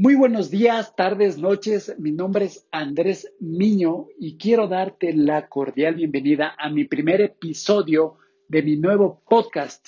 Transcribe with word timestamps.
Muy 0.00 0.14
buenos 0.14 0.48
días, 0.48 0.94
tardes, 0.94 1.38
noches. 1.38 1.92
Mi 1.98 2.12
nombre 2.12 2.44
es 2.44 2.68
Andrés 2.70 3.34
Miño 3.40 4.06
y 4.16 4.38
quiero 4.38 4.68
darte 4.68 5.12
la 5.12 5.48
cordial 5.48 5.96
bienvenida 5.96 6.54
a 6.56 6.70
mi 6.70 6.84
primer 6.84 7.20
episodio 7.20 8.14
de 8.46 8.62
mi 8.62 8.76
nuevo 8.76 9.20
podcast. 9.28 9.84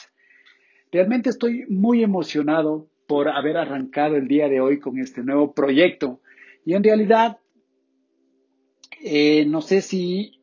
Realmente 0.90 1.30
estoy 1.30 1.64
muy 1.68 2.02
emocionado 2.02 2.88
por 3.06 3.28
haber 3.28 3.56
arrancado 3.56 4.16
el 4.16 4.26
día 4.26 4.48
de 4.48 4.60
hoy 4.60 4.80
con 4.80 4.98
este 4.98 5.22
nuevo 5.22 5.54
proyecto. 5.54 6.20
Y 6.64 6.74
en 6.74 6.82
realidad, 6.82 7.38
eh, 9.04 9.44
no 9.46 9.60
sé 9.60 9.80
si 9.80 10.42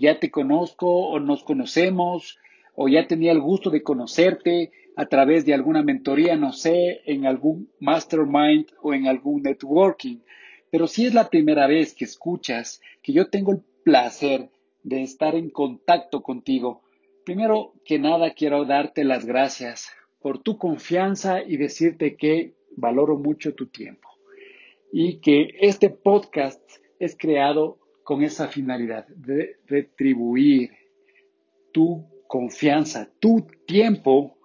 ya 0.00 0.18
te 0.18 0.32
conozco 0.32 0.88
o 0.88 1.20
nos 1.20 1.44
conocemos 1.44 2.36
o 2.80 2.86
ya 2.86 3.08
tenía 3.08 3.32
el 3.32 3.40
gusto 3.40 3.70
de 3.70 3.82
conocerte 3.82 4.70
a 4.94 5.06
través 5.06 5.44
de 5.44 5.52
alguna 5.52 5.82
mentoría, 5.82 6.36
no 6.36 6.52
sé, 6.52 7.00
en 7.06 7.26
algún 7.26 7.72
mastermind 7.80 8.66
o 8.80 8.94
en 8.94 9.08
algún 9.08 9.42
networking. 9.42 10.18
Pero 10.70 10.86
si 10.86 11.04
es 11.04 11.12
la 11.12 11.28
primera 11.28 11.66
vez 11.66 11.92
que 11.92 12.04
escuchas 12.04 12.80
que 13.02 13.12
yo 13.12 13.30
tengo 13.30 13.50
el 13.50 13.62
placer 13.82 14.50
de 14.84 15.02
estar 15.02 15.34
en 15.34 15.50
contacto 15.50 16.22
contigo, 16.22 16.82
primero 17.24 17.72
que 17.84 17.98
nada 17.98 18.32
quiero 18.34 18.64
darte 18.64 19.02
las 19.02 19.24
gracias 19.24 19.90
por 20.20 20.40
tu 20.40 20.56
confianza 20.56 21.42
y 21.42 21.56
decirte 21.56 22.16
que 22.16 22.54
valoro 22.76 23.18
mucho 23.18 23.56
tu 23.56 23.66
tiempo 23.66 24.08
y 24.92 25.18
que 25.18 25.48
este 25.60 25.90
podcast 25.90 26.62
es 27.00 27.16
creado 27.18 27.80
con 28.04 28.22
esa 28.22 28.46
finalidad 28.46 29.08
de 29.08 29.56
retribuir 29.66 30.70
tu 31.72 32.06
confianza, 32.28 33.10
tu 33.18 33.46
tiempo 33.66 34.36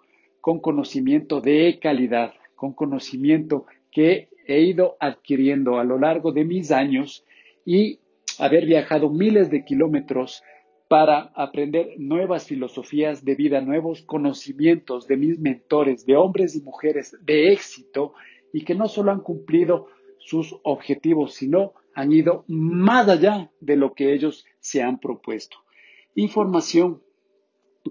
con 0.41 0.59
conocimiento 0.59 1.41
de 1.41 1.77
calidad, 1.79 2.33
con 2.55 2.73
conocimiento 2.73 3.65
que 3.91 4.29
he 4.47 4.61
ido 4.61 4.97
adquiriendo 4.99 5.79
a 5.79 5.83
lo 5.83 5.99
largo 5.99 6.31
de 6.31 6.45
mis 6.45 6.71
años 6.71 7.25
y 7.65 7.99
haber 8.39 8.65
viajado 8.65 9.09
miles 9.09 9.51
de 9.51 9.63
kilómetros 9.63 10.41
para 10.87 11.31
aprender 11.35 11.95
nuevas 11.97 12.45
filosofías 12.47 13.23
de 13.25 13.35
vida, 13.35 13.61
nuevos 13.61 14.01
conocimientos 14.01 15.07
de 15.07 15.17
mis 15.17 15.39
mentores, 15.39 16.05
de 16.05 16.15
hombres 16.15 16.55
y 16.55 16.61
mujeres 16.61 17.17
de 17.21 17.51
éxito 17.51 18.13
y 18.53 18.63
que 18.63 18.75
no 18.75 18.87
solo 18.87 19.11
han 19.11 19.21
cumplido 19.21 19.87
sus 20.19 20.55
objetivos, 20.63 21.33
sino 21.33 21.73
han 21.93 22.11
ido 22.11 22.45
más 22.47 23.09
allá 23.09 23.51
de 23.59 23.75
lo 23.75 23.93
que 23.93 24.13
ellos 24.13 24.45
se 24.59 24.81
han 24.81 24.99
propuesto. 24.99 25.57
Información 26.15 27.01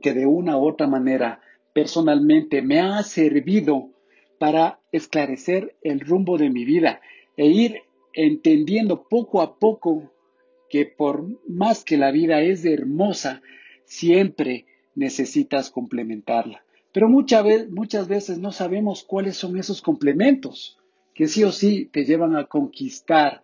que 0.01 0.13
de 0.13 0.27
una 0.27 0.57
u 0.57 0.67
otra 0.67 0.87
manera 0.87 1.41
personalmente 1.73 2.63
me 2.63 2.81
ha 2.81 3.03
servido 3.03 3.91
para 4.39 4.81
esclarecer 4.91 5.77
el 5.83 6.01
rumbo 6.01 6.39
de 6.39 6.51
mi 6.51 6.65
vida 6.65 7.01
e 7.37 7.47
ir 7.47 7.83
entendiendo 8.13 9.09
poco 9.09 9.41
a 9.41 9.59
poco 9.59 10.13
que 10.69 10.87
por 10.87 11.27
más 11.49 11.85
que 11.85 11.97
la 11.97 12.11
vida 12.11 12.41
es 12.41 12.65
hermosa, 12.65 13.43
siempre 13.85 14.67
necesitas 14.95 15.71
complementarla. 15.71 16.65
Pero 16.93 17.09
muchas, 17.09 17.45
muchas 17.71 18.09
veces 18.09 18.39
no 18.39 18.53
sabemos 18.53 19.05
cuáles 19.05 19.37
son 19.37 19.59
esos 19.59 19.81
complementos 19.81 20.79
que 21.15 21.27
sí 21.27 21.45
o 21.45 21.53
sí 21.53 21.89
te 21.93 22.05
llevan 22.05 22.37
a 22.37 22.47
conquistar 22.47 23.43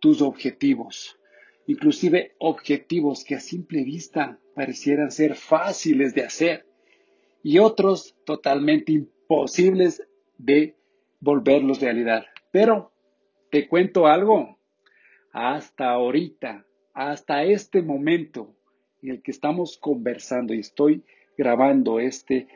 tus 0.00 0.22
objetivos, 0.22 1.18
inclusive 1.66 2.32
objetivos 2.38 3.24
que 3.24 3.34
a 3.34 3.40
simple 3.40 3.84
vista 3.84 4.38
parecieran 4.60 5.10
ser 5.10 5.36
fáciles 5.36 6.14
de 6.14 6.22
hacer 6.22 6.66
y 7.42 7.58
otros 7.60 8.14
totalmente 8.26 8.92
imposibles 8.92 10.06
de 10.36 10.76
volverlos 11.18 11.80
realidad. 11.80 12.26
Pero 12.52 12.92
te 13.50 13.66
cuento 13.66 14.06
algo, 14.06 14.58
hasta 15.32 15.88
ahorita, 15.92 16.66
hasta 16.92 17.42
este 17.42 17.80
momento 17.80 18.54
en 19.00 19.12
el 19.12 19.22
que 19.22 19.30
estamos 19.30 19.78
conversando 19.78 20.52
y 20.52 20.58
estoy 20.58 21.04
grabando 21.38 21.98
este 21.98 22.46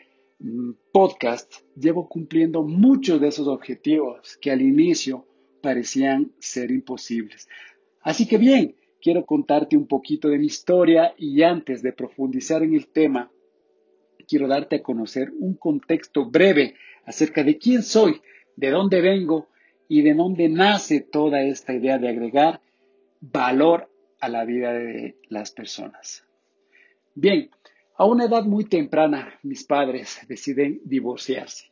mm, 0.41 0.73
podcast, 0.93 1.55
llevo 1.75 2.07
cumpliendo 2.07 2.65
muchos 2.65 3.19
de 3.19 3.29
esos 3.29 3.49
objetivos 3.49 4.37
que 4.43 4.51
al 4.51 4.61
inicio 4.61 5.27
parecían 5.63 6.33
ser 6.39 6.71
imposibles. 6.71 7.49
Así 8.03 8.29
que 8.29 8.37
bien, 8.37 8.77
quiero 9.05 9.27
contarte 9.27 9.77
un 9.77 9.87
poquito 9.87 10.31
de 10.31 10.39
mi 10.39 10.47
historia 10.47 11.15
y 11.19 11.43
antes 11.43 11.83
de 11.83 11.93
profundizar 11.93 12.63
en 12.63 12.73
el 12.73 12.89
tema, 12.89 13.31
quiero 14.27 14.49
darte 14.49 14.77
a 14.77 14.83
conocer 14.83 15.31
un 15.39 15.57
contexto 15.57 16.31
breve 16.31 16.77
acerca 17.05 17.45
de 17.45 17.59
quién 17.59 17.83
soy, 17.83 18.23
de 18.57 18.71
dónde 18.71 19.03
vengo 19.03 19.49
y 19.89 20.01
de 20.01 20.15
dónde 20.15 20.49
nace 20.49 21.01
toda 21.01 21.43
esta 21.43 21.75
idea 21.75 21.99
de 21.99 22.09
agregar 22.09 22.63
valor 23.21 23.91
a 24.21 24.31
la 24.31 24.47
vida 24.47 24.73
de 24.73 25.19
las 25.29 25.51
personas. 25.51 26.25
Bien, 27.15 27.51
a 27.99 28.07
una 28.07 28.25
edad 28.25 28.45
muy 28.45 28.65
temprana 28.65 29.39
mis 29.43 29.65
padres 29.65 30.19
deciden 30.29 30.81
divorciarse 30.83 31.67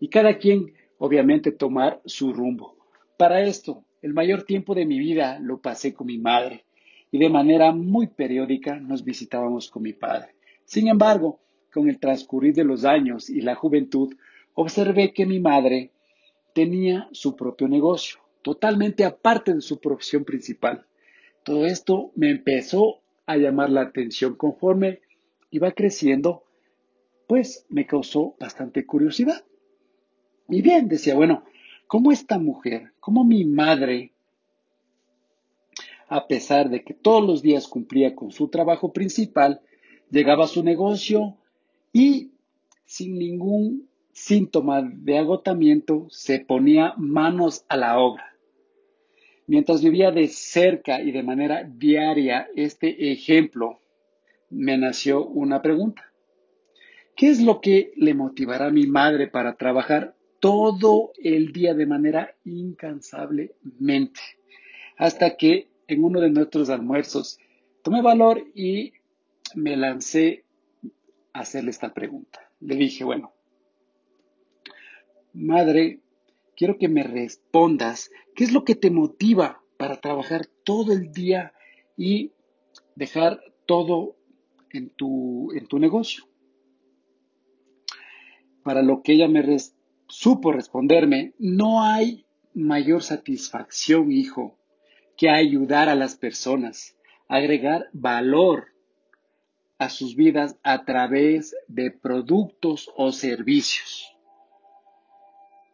y 0.00 0.08
cada 0.08 0.38
quien 0.38 0.72
obviamente 0.96 1.52
tomar 1.52 2.00
su 2.06 2.32
rumbo. 2.32 2.78
Para 3.18 3.42
esto, 3.42 3.84
el 4.00 4.14
mayor 4.14 4.44
tiempo 4.44 4.74
de 4.74 4.86
mi 4.86 4.98
vida 4.98 5.38
lo 5.38 5.60
pasé 5.60 5.92
con 5.92 6.06
mi 6.06 6.16
madre 6.16 6.64
y 7.10 7.18
de 7.18 7.28
manera 7.28 7.72
muy 7.72 8.08
periódica 8.08 8.76
nos 8.76 9.04
visitábamos 9.04 9.70
con 9.70 9.82
mi 9.82 9.92
padre. 9.92 10.34
Sin 10.64 10.88
embargo, 10.88 11.40
con 11.72 11.88
el 11.88 11.98
transcurrir 11.98 12.54
de 12.54 12.64
los 12.64 12.84
años 12.84 13.30
y 13.30 13.40
la 13.40 13.54
juventud, 13.54 14.14
observé 14.54 15.12
que 15.12 15.26
mi 15.26 15.40
madre 15.40 15.92
tenía 16.54 17.08
su 17.12 17.36
propio 17.36 17.68
negocio, 17.68 18.18
totalmente 18.42 19.04
aparte 19.04 19.54
de 19.54 19.60
su 19.60 19.80
profesión 19.80 20.24
principal. 20.24 20.86
Todo 21.44 21.66
esto 21.66 22.10
me 22.16 22.30
empezó 22.30 23.00
a 23.26 23.36
llamar 23.36 23.70
la 23.70 23.82
atención 23.82 24.34
conforme 24.34 25.00
iba 25.50 25.70
creciendo, 25.72 26.44
pues 27.26 27.66
me 27.68 27.86
causó 27.86 28.34
bastante 28.40 28.84
curiosidad. 28.86 29.44
Y 30.48 30.62
bien, 30.62 30.88
decía, 30.88 31.14
bueno, 31.14 31.44
¿cómo 31.86 32.10
esta 32.10 32.38
mujer, 32.38 32.92
cómo 33.00 33.24
mi 33.24 33.44
madre, 33.44 34.12
a 36.08 36.26
pesar 36.26 36.70
de 36.70 36.82
que 36.82 36.94
todos 36.94 37.26
los 37.26 37.42
días 37.42 37.68
cumplía 37.68 38.14
con 38.14 38.30
su 38.30 38.48
trabajo 38.48 38.92
principal, 38.92 39.60
llegaba 40.10 40.44
a 40.44 40.48
su 40.48 40.64
negocio 40.64 41.36
y 41.92 42.32
sin 42.84 43.18
ningún 43.18 43.88
síntoma 44.12 44.82
de 44.82 45.18
agotamiento 45.18 46.06
se 46.10 46.40
ponía 46.40 46.94
manos 46.96 47.64
a 47.68 47.76
la 47.76 47.98
obra. 47.98 48.34
Mientras 49.46 49.82
vivía 49.82 50.10
de 50.10 50.28
cerca 50.28 51.00
y 51.00 51.12
de 51.12 51.22
manera 51.22 51.62
diaria 51.64 52.48
este 52.56 53.12
ejemplo, 53.12 53.80
me 54.50 54.76
nació 54.78 55.26
una 55.26 55.62
pregunta. 55.62 56.02
¿Qué 57.14 57.28
es 57.28 57.40
lo 57.40 57.60
que 57.60 57.92
le 57.96 58.14
motivará 58.14 58.66
a 58.66 58.70
mi 58.70 58.86
madre 58.86 59.26
para 59.26 59.56
trabajar 59.56 60.14
todo 60.40 61.12
el 61.22 61.52
día 61.52 61.74
de 61.74 61.86
manera 61.86 62.34
incansablemente? 62.44 64.20
Hasta 64.96 65.36
que 65.36 65.68
en 65.88 66.04
uno 66.04 66.20
de 66.20 66.30
nuestros 66.30 66.70
almuerzos 66.70 67.38
tomé 67.82 68.02
valor 68.02 68.46
y 68.54 68.92
me 69.54 69.76
lancé 69.76 70.44
hacerle 71.32 71.70
esta 71.70 71.94
pregunta. 71.94 72.50
Le 72.60 72.76
dije, 72.76 73.04
bueno, 73.04 73.32
madre, 75.32 76.00
quiero 76.56 76.78
que 76.78 76.88
me 76.88 77.02
respondas 77.02 78.10
qué 78.34 78.44
es 78.44 78.52
lo 78.52 78.64
que 78.64 78.74
te 78.74 78.90
motiva 78.90 79.62
para 79.76 80.00
trabajar 80.00 80.46
todo 80.64 80.92
el 80.92 81.12
día 81.12 81.52
y 81.96 82.32
dejar 82.94 83.40
todo 83.66 84.16
en 84.70 84.90
tu, 84.90 85.52
en 85.52 85.66
tu 85.66 85.78
negocio. 85.78 86.24
Para 88.62 88.82
lo 88.82 89.02
que 89.02 89.12
ella 89.14 89.28
me 89.28 89.42
supo 90.08 90.52
responderme, 90.52 91.32
no 91.38 91.82
hay 91.82 92.26
mayor 92.54 93.02
satisfacción, 93.02 94.12
hijo, 94.12 94.58
que 95.18 95.28
ayudar 95.28 95.88
a 95.88 95.96
las 95.96 96.14
personas, 96.16 96.96
agregar 97.26 97.90
valor 97.92 98.68
a 99.76 99.90
sus 99.90 100.14
vidas 100.14 100.56
a 100.62 100.84
través 100.84 101.56
de 101.66 101.90
productos 101.90 102.88
o 102.96 103.10
servicios. 103.10 104.16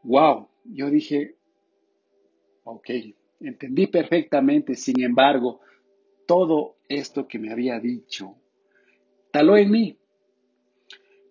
Wow, 0.03 0.49
yo 0.65 0.89
dije, 0.89 1.37
ok, 2.65 2.91
entendí 3.41 3.87
perfectamente, 3.87 4.75
sin 4.75 5.03
embargo, 5.03 5.61
todo 6.27 6.77
esto 6.89 7.29
que 7.29 7.39
me 7.39 7.53
había 7.53 7.79
dicho, 7.79 8.37
taló 9.31 9.59
en 9.59 9.71
mí, 9.71 9.99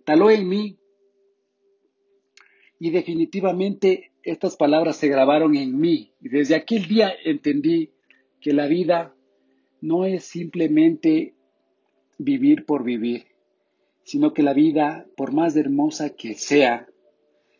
taló 0.05 0.29
en 0.29 0.47
mí 0.47 0.77
y 2.79 2.91
definitivamente 2.91 4.11
estas 4.21 4.55
palabras 4.55 4.97
se 4.97 5.07
grabaron 5.07 5.55
en 5.55 5.79
mí 5.79 6.13
y 6.21 6.29
desde 6.29 6.55
aquel 6.55 6.87
día 6.87 7.11
entendí 7.25 7.89
que 8.43 8.51
la 8.51 8.67
vida 8.67 9.15
no 9.79 10.03
es 10.03 10.25
simplemente 10.25 11.33
vivir 12.17 12.65
por 12.65 12.83
vivir, 12.83 13.27
sino 14.03 14.33
que 14.33 14.43
la 14.43 14.53
vida, 14.53 15.05
por 15.15 15.31
más 15.31 15.55
hermosa 15.55 16.09
que 16.09 16.33
sea, 16.33 16.89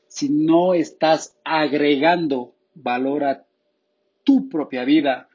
si 0.07 0.29
no 0.29 0.73
estás 0.73 1.37
agregando 1.45 2.53
valor 2.75 3.23
a 3.23 3.45
tu 4.25 4.49
propia 4.49 4.83
vida, 4.83 5.29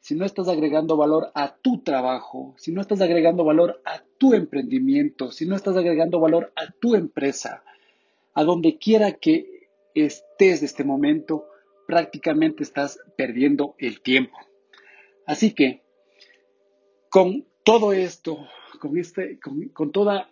si 0.00 0.14
no 0.14 0.26
estás 0.26 0.48
agregando 0.48 0.98
valor 0.98 1.30
a 1.34 1.56
tu 1.56 1.78
trabajo, 1.78 2.54
si 2.58 2.70
no 2.70 2.82
estás 2.82 3.00
agregando 3.00 3.42
valor 3.42 3.80
a 3.86 4.02
tu 4.18 4.34
emprendimiento, 4.34 5.32
si 5.32 5.46
no 5.46 5.56
estás 5.56 5.78
agregando 5.78 6.20
valor 6.20 6.52
a 6.56 6.72
tu 6.72 6.94
empresa, 6.94 7.64
a 8.34 8.44
donde 8.44 8.76
quiera 8.76 9.12
que 9.12 9.70
estés 9.94 10.60
de 10.60 10.66
este 10.66 10.84
momento, 10.84 11.46
prácticamente 11.86 12.62
estás 12.62 12.98
perdiendo 13.16 13.74
el 13.78 14.02
tiempo. 14.02 14.36
Así 15.26 15.54
que, 15.54 15.82
con 17.10 17.46
todo 17.64 17.92
esto, 17.92 18.46
con, 18.80 18.98
este, 18.98 19.38
con, 19.38 19.68
con 19.68 19.92
todas 19.92 20.26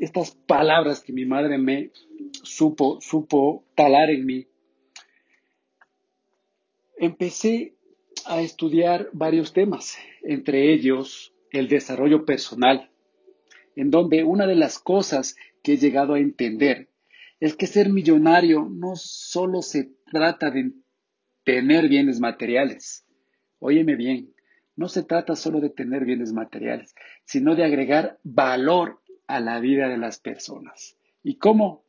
estas 0.00 0.32
palabras 0.32 1.00
que 1.00 1.12
mi 1.12 1.24
madre 1.24 1.58
me 1.58 1.90
supo, 2.42 3.00
supo 3.00 3.64
talar 3.74 4.10
en 4.10 4.26
mí, 4.26 4.46
empecé 6.96 7.74
a 8.26 8.40
estudiar 8.40 9.08
varios 9.12 9.52
temas, 9.52 9.96
entre 10.22 10.72
ellos 10.72 11.34
el 11.50 11.68
desarrollo 11.68 12.24
personal, 12.24 12.90
en 13.76 13.90
donde 13.90 14.24
una 14.24 14.46
de 14.46 14.56
las 14.56 14.78
cosas 14.78 15.36
que 15.62 15.74
he 15.74 15.76
llegado 15.76 16.14
a 16.14 16.20
entender 16.20 16.88
es 17.40 17.56
que 17.56 17.66
ser 17.66 17.90
millonario 17.90 18.68
no 18.70 18.96
solo 18.96 19.62
se 19.62 19.90
trata 20.10 20.50
de 20.50 20.72
tener 21.44 21.88
bienes 21.88 22.20
materiales. 22.20 23.03
Óyeme 23.66 23.96
bien, 23.96 24.34
no 24.76 24.90
se 24.90 25.04
trata 25.04 25.36
solo 25.36 25.58
de 25.58 25.70
tener 25.70 26.04
bienes 26.04 26.34
materiales, 26.34 26.94
sino 27.24 27.56
de 27.56 27.64
agregar 27.64 28.18
valor 28.22 29.00
a 29.26 29.40
la 29.40 29.58
vida 29.58 29.88
de 29.88 29.96
las 29.96 30.18
personas. 30.18 30.98
¿Y 31.22 31.36
cómo? 31.36 31.82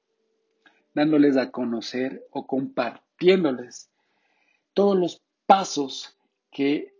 Dándoles 0.93 1.35
a 1.35 1.51
conocer 1.51 2.25
o 2.31 2.47
compartiéndoles 2.47 3.91
todos 4.73 4.97
los 4.97 5.21
pasos 5.45 6.17
que 6.49 6.93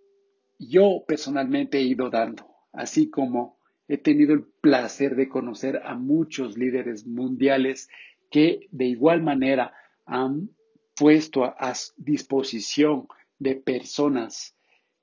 yo 0.60 1.06
personalmente 1.08 1.78
he 1.78 1.84
ido 1.84 2.10
dando, 2.10 2.46
así 2.74 3.10
como 3.10 3.58
he 3.88 3.98
tenido 3.98 4.34
el 4.34 4.44
placer 4.44 5.16
de 5.16 5.30
conocer 5.30 5.84
a 5.86 5.96
muchos 5.96 6.58
líderes 6.58 7.08
mundiales 7.08 7.88
que 8.30 8.68
de 8.72 8.88
igual 8.88 9.24
manera 9.24 9.74
han 10.06 10.50
puesto 10.98 11.46
a, 11.46 11.74
disposición 11.96 13.08
de 13.40 13.56
personas 13.56 14.52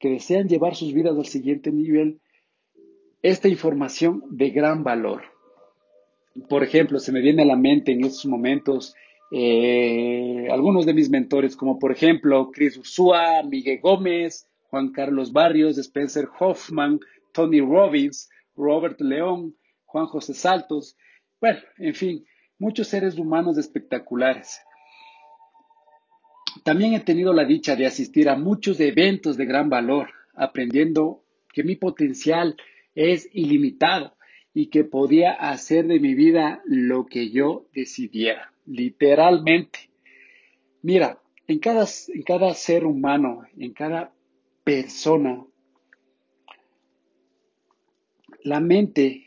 que 0.02 0.10
desean 0.10 0.48
llevar 0.48 0.74
sus 0.74 0.92
vidas 0.92 1.16
al 1.16 1.26
siguiente 1.26 1.70
nivel 1.70 2.20
esta 3.22 3.46
información 3.46 4.24
de 4.30 4.50
gran 4.50 4.82
valor. 4.82 5.22
Por 6.48 6.64
ejemplo, 6.64 6.98
se 6.98 7.12
me 7.12 7.20
viene 7.20 7.42
a 7.42 7.46
la 7.46 7.56
mente 7.56 7.92
en 7.92 8.04
estos 8.04 8.26
momentos 8.26 8.96
eh, 9.30 10.48
algunos 10.50 10.86
de 10.86 10.94
mis 10.94 11.08
mentores, 11.08 11.54
como 11.54 11.78
por 11.78 11.92
ejemplo 11.92 12.50
Chris 12.50 12.76
Ursúa, 12.76 13.44
Miguel 13.44 13.78
Gómez, 13.80 14.48
Juan 14.70 14.90
Carlos 14.90 15.32
Barrios, 15.32 15.78
Spencer 15.78 16.26
Hoffman, 16.40 16.98
Tony 17.32 17.60
Robbins, 17.60 18.28
Robert 18.56 19.00
León, 19.00 19.54
Juan 19.84 20.06
José 20.06 20.34
Saltos, 20.34 20.96
bueno, 21.40 21.60
en 21.78 21.94
fin, 21.94 22.24
muchos 22.58 22.88
seres 22.88 23.16
humanos 23.18 23.56
espectaculares. 23.56 24.60
También 26.62 26.94
he 26.94 27.00
tenido 27.00 27.32
la 27.32 27.44
dicha 27.44 27.74
de 27.74 27.86
asistir 27.86 28.28
a 28.28 28.36
muchos 28.36 28.78
eventos 28.78 29.36
de 29.36 29.46
gran 29.46 29.68
valor, 29.68 30.10
aprendiendo 30.34 31.24
que 31.52 31.64
mi 31.64 31.76
potencial 31.76 32.56
es 32.94 33.28
ilimitado 33.32 34.16
y 34.54 34.66
que 34.66 34.84
podía 34.84 35.32
hacer 35.32 35.86
de 35.86 35.98
mi 35.98 36.14
vida 36.14 36.62
lo 36.66 37.06
que 37.06 37.30
yo 37.30 37.66
decidiera, 37.74 38.52
literalmente. 38.66 39.90
Mira, 40.82 41.20
en 41.48 41.58
cada, 41.58 41.86
en 42.08 42.22
cada 42.22 42.54
ser 42.54 42.84
humano, 42.86 43.42
en 43.56 43.72
cada 43.72 44.12
persona, 44.62 45.44
la 48.44 48.60
mente, 48.60 49.26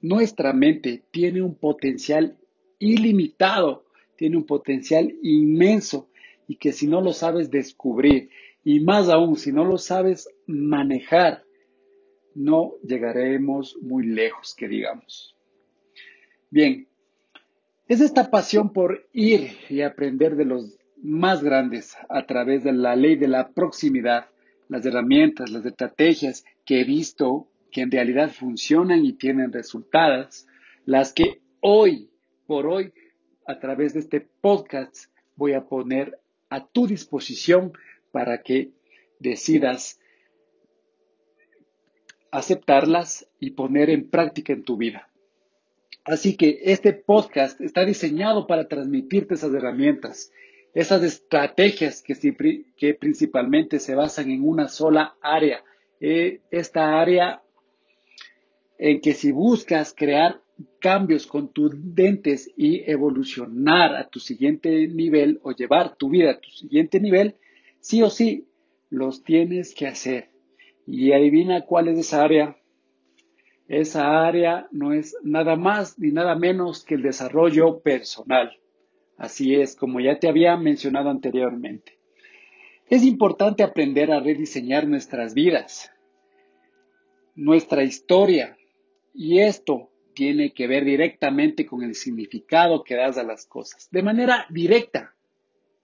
nuestra 0.00 0.52
mente, 0.52 1.04
tiene 1.10 1.42
un 1.42 1.56
potencial 1.56 2.38
ilimitado, 2.78 3.84
tiene 4.16 4.36
un 4.36 4.44
potencial 4.44 5.14
inmenso 5.22 6.08
y 6.46 6.56
que 6.56 6.72
si 6.72 6.86
no 6.86 7.00
lo 7.00 7.12
sabes 7.12 7.50
descubrir 7.50 8.30
y 8.64 8.80
más 8.80 9.08
aún 9.08 9.36
si 9.36 9.52
no 9.52 9.64
lo 9.64 9.78
sabes 9.78 10.28
manejar, 10.46 11.44
no 12.34 12.72
llegaremos 12.82 13.76
muy 13.80 14.06
lejos, 14.06 14.54
que 14.54 14.68
digamos. 14.68 15.36
Bien, 16.50 16.88
es 17.86 18.00
esta 18.00 18.30
pasión 18.30 18.72
por 18.72 19.06
ir 19.12 19.50
y 19.68 19.82
aprender 19.82 20.36
de 20.36 20.44
los 20.44 20.78
más 21.02 21.42
grandes 21.42 21.96
a 22.08 22.24
través 22.26 22.64
de 22.64 22.72
la 22.72 22.96
ley 22.96 23.16
de 23.16 23.28
la 23.28 23.50
proximidad, 23.50 24.26
las 24.68 24.86
herramientas, 24.86 25.50
las 25.50 25.66
estrategias 25.66 26.44
que 26.64 26.80
he 26.80 26.84
visto 26.84 27.48
que 27.70 27.82
en 27.82 27.90
realidad 27.90 28.30
funcionan 28.30 29.04
y 29.04 29.14
tienen 29.14 29.52
resultados, 29.52 30.46
las 30.86 31.12
que 31.12 31.42
hoy 31.60 32.08
por 32.46 32.66
hoy 32.66 32.92
a 33.46 33.58
través 33.58 33.94
de 33.94 34.00
este 34.00 34.20
podcast 34.20 35.10
voy 35.36 35.52
a 35.52 35.66
poner 35.66 36.18
a 36.54 36.66
tu 36.66 36.86
disposición 36.86 37.72
para 38.12 38.42
que 38.42 38.70
decidas 39.18 39.98
aceptarlas 42.30 43.28
y 43.40 43.50
poner 43.50 43.90
en 43.90 44.08
práctica 44.08 44.52
en 44.52 44.64
tu 44.64 44.76
vida. 44.76 45.08
Así 46.04 46.36
que 46.36 46.60
este 46.64 46.92
podcast 46.92 47.60
está 47.60 47.84
diseñado 47.84 48.46
para 48.46 48.68
transmitirte 48.68 49.34
esas 49.34 49.52
herramientas, 49.54 50.32
esas 50.74 51.02
estrategias 51.02 52.02
que, 52.02 52.14
que 52.76 52.94
principalmente 52.94 53.80
se 53.80 53.94
basan 53.94 54.30
en 54.30 54.46
una 54.46 54.68
sola 54.68 55.16
área. 55.20 55.64
Eh, 56.00 56.40
esta 56.50 57.00
área 57.00 57.42
en 58.78 59.00
que 59.00 59.14
si 59.14 59.32
buscas 59.32 59.94
crear 59.96 60.40
cambios 60.80 61.26
contundentes 61.26 62.50
y 62.56 62.88
evolucionar 62.90 63.96
a 63.96 64.08
tu 64.08 64.20
siguiente 64.20 64.86
nivel 64.88 65.40
o 65.42 65.52
llevar 65.52 65.96
tu 65.96 66.10
vida 66.10 66.32
a 66.32 66.40
tu 66.40 66.50
siguiente 66.50 67.00
nivel, 67.00 67.36
sí 67.80 68.02
o 68.02 68.10
sí 68.10 68.46
los 68.90 69.24
tienes 69.24 69.74
que 69.74 69.86
hacer. 69.86 70.30
Y 70.86 71.12
adivina 71.12 71.62
cuál 71.62 71.88
es 71.88 71.98
esa 71.98 72.22
área. 72.22 72.56
Esa 73.66 74.26
área 74.26 74.68
no 74.70 74.92
es 74.92 75.16
nada 75.22 75.56
más 75.56 75.98
ni 75.98 76.12
nada 76.12 76.34
menos 76.34 76.84
que 76.84 76.94
el 76.94 77.02
desarrollo 77.02 77.80
personal. 77.80 78.52
Así 79.16 79.54
es, 79.54 79.74
como 79.76 80.00
ya 80.00 80.18
te 80.18 80.28
había 80.28 80.56
mencionado 80.56 81.08
anteriormente. 81.08 81.98
Es 82.88 83.02
importante 83.02 83.62
aprender 83.62 84.12
a 84.12 84.20
rediseñar 84.20 84.86
nuestras 84.86 85.32
vidas, 85.32 85.90
nuestra 87.34 87.82
historia, 87.82 88.58
y 89.14 89.38
esto 89.38 89.90
tiene 90.14 90.52
que 90.52 90.66
ver 90.66 90.84
directamente 90.84 91.66
con 91.66 91.82
el 91.82 91.94
significado 91.94 92.84
que 92.84 92.94
das 92.94 93.18
a 93.18 93.24
las 93.24 93.46
cosas, 93.46 93.88
de 93.90 94.02
manera 94.02 94.46
directa. 94.50 95.14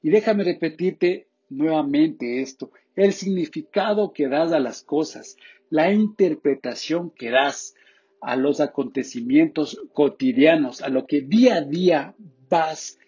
Y 0.03 0.11
déjame 0.11 0.45
repetirte 0.45 1.29
nuevamente 1.51 2.41
esto, 2.41 2.71
el 2.97 3.13
significado 3.13 4.13
que 4.13 4.29
das 4.29 4.53
a 4.53 4.61
las 4.61 4.83
cosas, 4.83 5.37
la 5.69 5.93
interpretación 5.93 7.11
que 7.11 7.31
das 7.31 7.75
a 8.21 8.37
los 8.37 8.61
acontecimientos 8.61 9.81
cotidianos, 9.93 10.83
a 10.83 10.89
lo 10.89 11.07
que 11.07 11.23
día 11.23 11.57
a 11.57 11.61
día 11.63 12.15
vas, 12.49 12.99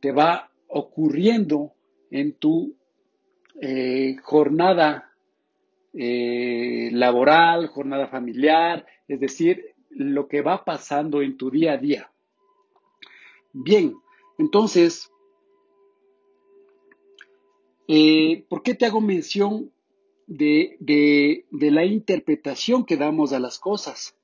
te 0.00 0.12
va 0.12 0.50
ocurriendo 0.68 1.72
en 2.10 2.34
tu 2.34 2.76
eh, 3.60 4.16
jornada 4.22 5.12
eh, 5.94 6.90
laboral, 6.92 7.66
jornada 7.68 8.08
familiar, 8.08 8.86
es 9.08 9.20
decir, 9.20 9.71
lo 9.94 10.28
que 10.28 10.42
va 10.42 10.64
pasando 10.64 11.22
en 11.22 11.36
tu 11.36 11.50
día 11.50 11.74
a 11.74 11.78
día. 11.78 12.12
Bien, 13.52 13.96
entonces, 14.38 15.10
eh, 17.88 18.44
¿por 18.48 18.62
qué 18.62 18.74
te 18.74 18.86
hago 18.86 19.00
mención 19.00 19.70
de, 20.26 20.76
de 21.50 21.70
la 21.70 21.84
interpretación 21.84 22.84
que 22.84 22.96
damos 22.96 23.32
a 23.32 23.40
las 23.40 23.58
cosas? 23.58 24.16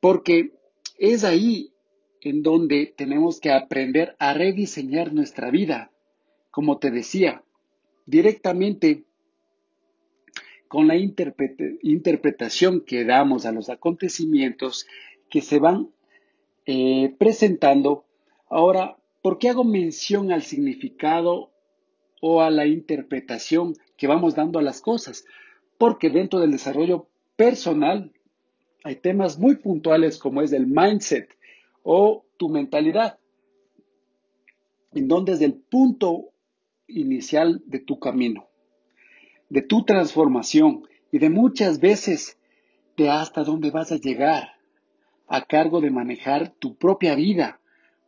Porque 0.00 0.52
es 0.98 1.24
ahí 1.24 1.72
en 2.20 2.42
donde 2.42 2.92
tenemos 2.96 3.40
que 3.40 3.50
aprender 3.50 4.16
a 4.18 4.34
rediseñar 4.34 5.12
nuestra 5.12 5.50
vida, 5.50 5.92
como 6.50 6.78
te 6.78 6.90
decía, 6.90 7.42
directamente 8.06 9.04
con 10.68 10.86
la 10.86 10.96
interpretación 10.96 12.82
que 12.82 13.04
damos 13.04 13.46
a 13.46 13.52
los 13.52 13.70
acontecimientos 13.70 14.86
que 15.30 15.40
se 15.40 15.58
van 15.58 15.88
eh, 16.66 17.14
presentando. 17.18 18.04
Ahora, 18.48 18.98
¿por 19.22 19.38
qué 19.38 19.48
hago 19.48 19.64
mención 19.64 20.30
al 20.32 20.42
significado 20.42 21.50
o 22.20 22.42
a 22.42 22.50
la 22.50 22.66
interpretación 22.66 23.74
que 23.96 24.06
vamos 24.06 24.34
dando 24.34 24.58
a 24.58 24.62
las 24.62 24.80
cosas? 24.80 25.24
Porque 25.78 26.10
dentro 26.10 26.40
del 26.40 26.52
desarrollo 26.52 27.08
personal 27.36 28.12
hay 28.84 28.96
temas 28.96 29.38
muy 29.38 29.56
puntuales 29.56 30.18
como 30.18 30.42
es 30.42 30.52
el 30.52 30.66
mindset 30.66 31.36
o 31.82 32.24
tu 32.36 32.48
mentalidad, 32.48 33.18
en 34.92 35.08
donde 35.08 35.32
desde 35.32 35.46
el 35.46 35.54
punto 35.54 36.32
inicial 36.86 37.62
de 37.66 37.80
tu 37.80 37.98
camino, 37.98 38.47
de 39.48 39.62
tu 39.62 39.84
transformación 39.84 40.86
y 41.10 41.18
de 41.18 41.30
muchas 41.30 41.80
veces 41.80 42.38
de 42.96 43.10
hasta 43.10 43.44
dónde 43.44 43.70
vas 43.70 43.92
a 43.92 43.96
llegar 43.96 44.56
a 45.26 45.44
cargo 45.44 45.80
de 45.80 45.90
manejar 45.90 46.50
tu 46.58 46.76
propia 46.76 47.14
vida, 47.14 47.60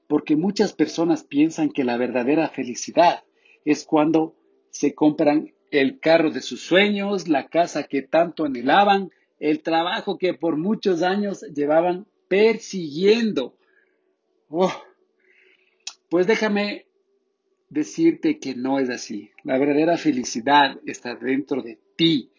porque 0.08 0.36
muchas 0.36 0.72
personas 0.72 1.22
piensan 1.22 1.70
que 1.70 1.84
la 1.84 1.96
verdadera 1.96 2.48
felicidad 2.48 3.22
es 3.64 3.84
cuando 3.84 4.34
se 4.70 4.94
compran 4.94 5.52
el 5.70 6.00
carro 6.00 6.30
de 6.30 6.40
sus 6.40 6.62
sueños, 6.62 7.28
la 7.28 7.48
casa 7.48 7.84
que 7.84 8.02
tanto 8.02 8.44
anhelaban, 8.44 9.10
el 9.38 9.62
trabajo 9.62 10.18
que 10.18 10.34
por 10.34 10.56
muchos 10.56 11.02
años 11.02 11.42
llevaban 11.54 12.06
persiguiendo. 12.28 13.56
Oh, 14.48 14.72
pues 16.08 16.26
déjame 16.26 16.86
decirte 17.70 18.38
que 18.38 18.54
no 18.54 18.78
es 18.78 18.90
así. 18.90 19.30
La 19.44 19.56
verdadera 19.56 19.96
felicidad 19.96 20.78
está 20.84 21.14
dentro 21.14 21.62
de 21.62 21.78
ti. 21.96 22.30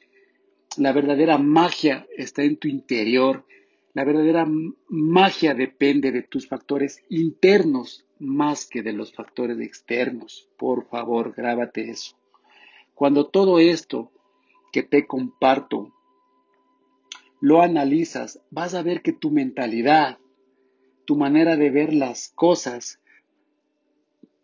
La 0.78 0.92
verdadera 0.92 1.38
magia 1.38 2.06
está 2.16 2.44
en 2.44 2.58
tu 2.58 2.68
interior. 2.68 3.46
La 3.94 4.04
verdadera 4.04 4.46
magia 4.90 5.54
depende 5.54 6.12
de 6.12 6.22
tus 6.22 6.48
factores 6.48 7.02
internos 7.10 8.06
más 8.20 8.68
que 8.68 8.84
de 8.84 8.94
los 8.94 9.14
factores 9.14 9.60
externos. 9.60 10.48
Por 10.58 10.88
favor, 10.88 11.34
grábate 11.36 11.90
eso. 11.90 12.18
Cuando 12.94 13.28
todo 13.28 13.60
esto 13.60 14.12
que 14.72 14.84
te 14.84 15.08
comparto 15.08 15.94
lo 17.40 17.62
analizas, 17.62 18.40
vas 18.52 18.76
a 18.76 18.84
ver 18.84 19.02
que 19.02 19.14
tu 19.14 19.32
mentalidad, 19.32 20.20
tu 21.06 21.16
manera 21.16 21.58
de 21.58 21.72
ver 21.72 21.94
las 21.94 22.32
cosas, 22.36 23.00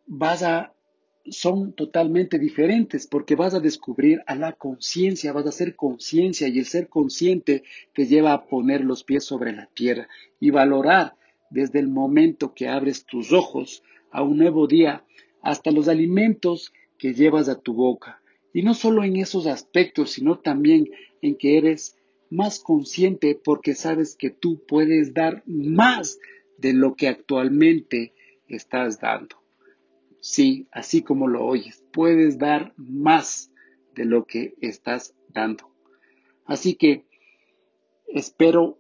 vas 0.08 0.42
a 0.42 0.74
son 1.30 1.74
totalmente 1.74 2.40
diferentes 2.40 3.08
porque 3.08 3.36
vas 3.36 3.54
a 3.54 3.60
descubrir 3.60 4.22
a 4.28 4.36
la 4.36 4.54
conciencia, 4.54 5.34
vas 5.34 5.46
a 5.46 5.52
ser 5.52 5.76
conciencia 5.76 6.48
y 6.48 6.60
el 6.60 6.66
ser 6.66 6.88
consciente 6.90 7.64
te 7.94 8.06
lleva 8.06 8.34
a 8.34 8.46
poner 8.46 8.84
los 8.84 9.04
pies 9.04 9.26
sobre 9.26 9.54
la 9.54 9.68
tierra 9.68 10.08
y 10.40 10.50
valorar 10.50 11.16
desde 11.50 11.80
el 11.80 11.88
momento 11.88 12.54
que 12.54 12.68
abres 12.68 13.06
tus 13.06 13.32
ojos 13.32 13.84
a 14.12 14.24
un 14.24 14.38
nuevo 14.38 14.68
día 14.68 15.04
hasta 15.42 15.72
los 15.72 15.88
alimentos 15.88 16.74
que 16.98 17.14
llevas 17.14 17.50
a 17.50 17.60
tu 17.60 17.74
boca. 17.74 18.22
Y 18.54 18.64
no 18.64 18.74
solo 18.74 19.04
en 19.04 19.18
esos 19.18 19.48
aspectos, 19.48 20.12
sino 20.12 20.40
también 20.40 20.90
en 21.22 21.36
que 21.36 21.58
eres 21.58 21.98
más 22.30 22.60
consciente 22.60 23.40
porque 23.42 23.76
sabes 23.76 24.16
que 24.16 24.30
tú 24.30 24.64
puedes 24.68 25.14
dar 25.14 25.44
más 25.46 26.20
de 26.58 26.74
lo 26.74 26.96
que 26.96 27.08
actualmente 27.08 28.14
estás 28.48 29.00
dando. 29.00 29.37
Sí, 30.20 30.68
así 30.72 31.02
como 31.02 31.28
lo 31.28 31.46
oyes, 31.46 31.84
puedes 31.92 32.38
dar 32.38 32.74
más 32.78 33.52
de 33.96 34.06
lo 34.06 34.26
que 34.26 34.56
estás 34.62 35.16
dando. 35.30 35.70
Así 36.46 36.76
que 36.76 37.06
espero 38.08 38.80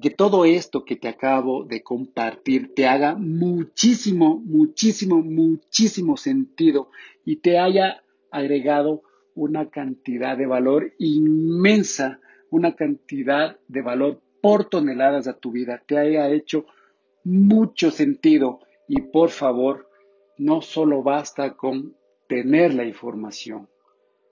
que 0.00 0.10
todo 0.10 0.44
esto 0.44 0.84
que 0.84 0.96
te 0.96 1.08
acabo 1.08 1.64
de 1.64 1.82
compartir 1.82 2.74
te 2.74 2.86
haga 2.86 3.14
muchísimo, 3.16 4.38
muchísimo, 4.38 5.22
muchísimo 5.22 6.16
sentido 6.16 6.90
y 7.24 7.36
te 7.36 7.58
haya 7.58 8.02
agregado 8.30 9.02
una 9.34 9.70
cantidad 9.70 10.36
de 10.36 10.46
valor 10.46 10.92
inmensa, 10.98 12.20
una 12.50 12.74
cantidad 12.74 13.58
de 13.68 13.82
valor 13.82 14.22
por 14.40 14.66
toneladas 14.66 15.28
a 15.28 15.38
tu 15.38 15.52
vida, 15.52 15.82
te 15.86 15.98
haya 15.98 16.30
hecho 16.30 16.66
mucho 17.24 17.90
sentido 17.90 18.60
y 18.88 19.02
por 19.02 19.30
favor, 19.30 19.89
no 20.40 20.62
solo 20.62 21.02
basta 21.02 21.54
con 21.54 21.94
tener 22.26 22.72
la 22.72 22.86
información. 22.86 23.68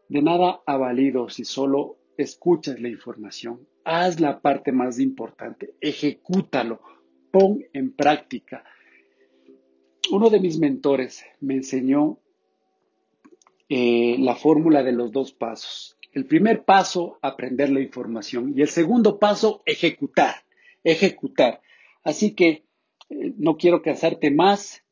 De 0.09 0.23
nada 0.23 0.63
ha 0.65 0.79
valido 0.79 1.29
si 1.29 1.45
solo 1.45 1.99
escuchas 2.17 2.81
la 2.81 2.89
información. 2.89 3.69
Haz 3.85 4.19
la 4.19 4.41
parte 4.41 4.73
más 4.73 4.99
importante, 5.01 5.75
ejecútalo, 5.83 6.81
pon 7.31 7.63
en 7.75 7.95
práctica. 7.95 8.65
Uno 10.11 10.31
de 10.31 10.41
mis 10.41 10.59
mentores 10.59 11.27
me 11.41 11.57
enseñó 11.57 12.19
eh, 13.69 14.17
la 14.19 14.35
fórmula 14.35 14.83
de 14.83 14.93
los 14.93 15.13
dos 15.13 15.33
pasos. 15.33 15.99
El 16.13 16.25
primer 16.25 16.65
paso, 16.65 17.19
aprender 17.21 17.69
la 17.69 17.83
información. 17.83 18.55
Y 18.57 18.63
el 18.63 18.69
segundo 18.69 19.19
paso, 19.19 19.63
ejecutar. 19.67 20.37
Ejecutar. 20.83 21.61
Así 22.03 22.35
que 22.35 22.65
eh, 23.11 23.35
no 23.37 23.59
quiero 23.59 23.83
cansarte 23.83 24.31
más. 24.31 24.83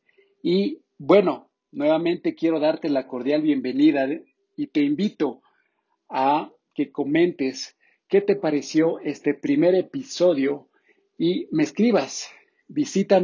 Y 0.43 0.83
bueno, 0.99 1.51
nuevamente 1.73 2.35
quiero 2.35 2.59
darte 2.59 2.89
la 2.89 3.07
cordial 3.07 3.43
bienvenida 3.43 4.09
y 4.57 4.69
te 4.69 4.81
invito 4.81 5.43
a 6.09 6.51
que 6.75 6.91
comentes 6.91 7.77
qué 8.09 8.21
te 8.21 8.37
pareció 8.37 8.99
este 9.01 9.35
primer 9.35 9.75
episodio 9.75 10.69
y 11.19 11.49
me 11.51 11.65
escribas. 11.65 12.31
Visita 12.69 13.23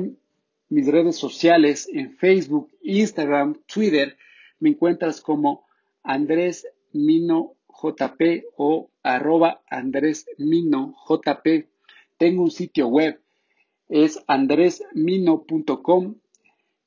mis 0.68 0.86
redes 0.86 1.16
sociales 1.16 1.88
en 1.92 2.16
Facebook, 2.16 2.70
Instagram, 2.82 3.60
Twitter. 3.66 4.16
Me 4.58 4.70
encuentras 4.70 5.20
como 5.20 5.66
Andrés 6.02 6.66
Mino 6.92 7.54
JP 7.68 8.44
o 8.56 8.90
arroba 9.02 9.62
Andrés 9.68 10.26
Mino 10.38 10.94
JP. 11.08 11.68
Tengo 12.18 12.42
un 12.42 12.50
sitio 12.50 12.88
web, 12.88 13.20
es 13.88 14.22
andresmino.com. 14.26 16.16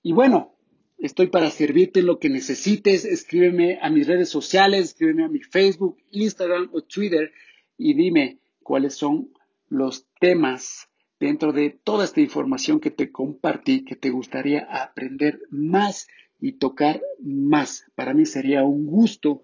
Y 0.03 0.13
bueno, 0.13 0.54
Estoy 0.97 1.27
para 1.27 1.51
servirte 1.51 2.01
lo 2.01 2.19
que 2.19 2.29
necesites. 2.29 3.05
Escríbeme 3.05 3.79
a 3.81 3.89
mis 3.89 4.07
redes 4.07 4.29
sociales, 4.29 4.85
escríbeme 4.85 5.25
a 5.25 5.29
mi 5.29 5.39
Facebook, 5.39 5.97
Instagram 6.11 6.69
o 6.73 6.81
Twitter 6.81 7.31
y 7.77 7.93
dime 7.93 8.39
cuáles 8.63 8.95
son 8.95 9.29
los 9.69 10.07
temas 10.19 10.89
dentro 11.19 11.53
de 11.53 11.69
toda 11.83 12.05
esta 12.05 12.21
información 12.21 12.79
que 12.79 12.91
te 12.91 13.11
compartí 13.11 13.83
que 13.83 13.95
te 13.95 14.09
gustaría 14.09 14.67
aprender 14.69 15.41
más 15.49 16.07
y 16.39 16.53
tocar 16.53 17.01
más. 17.19 17.85
Para 17.95 18.13
mí 18.13 18.25
sería 18.25 18.63
un 18.63 18.85
gusto 18.85 19.43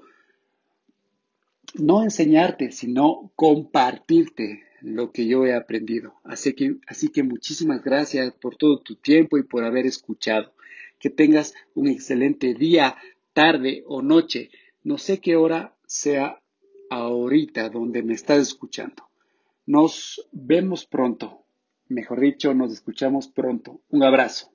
no 1.75 2.03
enseñarte, 2.03 2.72
sino 2.72 3.31
compartirte 3.36 4.63
lo 4.81 5.12
que 5.12 5.27
yo 5.27 5.46
he 5.46 5.53
aprendido. 5.53 6.15
Así 6.24 6.53
que, 6.53 6.77
así 6.88 7.10
que 7.10 7.24
muchísimas 7.24 7.84
gracias 7.84 8.34
por 8.34 8.55
todo 8.55 8.79
tu 8.79 8.96
tiempo 8.96 9.38
y 9.38 9.43
por 9.43 9.63
haber 9.63 9.86
escuchado. 9.86 10.53
Que 11.01 11.10
tengas 11.10 11.53
un 11.74 11.88
excelente 11.88 12.53
día, 12.53 12.96
tarde 13.34 13.84
o 13.88 14.01
noche. 14.01 14.51
No 14.84 14.98
sé 14.98 15.20
qué 15.20 15.36
hora 15.36 15.75
sea 15.86 16.39
ahorita 16.89 17.70
donde 17.70 18.03
me 18.03 18.13
estás 18.13 18.39
escuchando. 18.39 19.03
Nos 19.65 20.27
vemos 20.31 20.86
pronto. 20.86 21.43
Mejor 21.88 22.22
dicho, 22.22 22.53
nos 22.53 22.72
escuchamos 22.72 23.27
pronto. 23.27 23.81
Un 23.89 24.03
abrazo. 24.03 24.51